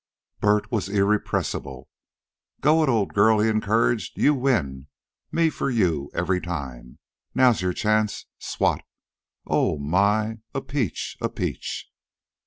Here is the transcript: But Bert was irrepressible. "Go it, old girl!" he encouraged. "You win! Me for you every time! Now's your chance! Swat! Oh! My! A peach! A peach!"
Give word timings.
But 0.39 0.47
Bert 0.47 0.71
was 0.71 0.89
irrepressible. 0.89 1.87
"Go 2.59 2.81
it, 2.81 2.89
old 2.89 3.13
girl!" 3.13 3.37
he 3.37 3.49
encouraged. 3.49 4.17
"You 4.17 4.33
win! 4.33 4.87
Me 5.31 5.51
for 5.51 5.69
you 5.69 6.09
every 6.11 6.41
time! 6.41 6.97
Now's 7.35 7.61
your 7.61 7.73
chance! 7.73 8.25
Swat! 8.39 8.81
Oh! 9.45 9.77
My! 9.77 10.39
A 10.55 10.61
peach! 10.61 11.17
A 11.21 11.29
peach!" 11.29 11.87